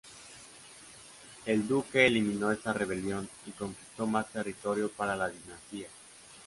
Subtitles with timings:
[1.45, 5.89] El duque eliminó esta rebelión y conquistó más territorio para la dinastía.